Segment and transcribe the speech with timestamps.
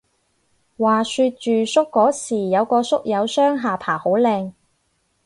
[0.79, 4.51] 話說住宿嗰時有個宿友雙下巴好靚